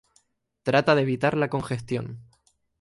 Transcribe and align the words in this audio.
Trata 0.63 0.95
de 0.95 1.03
evitar 1.03 1.37
la 1.37 1.49
congestión. 1.51 2.23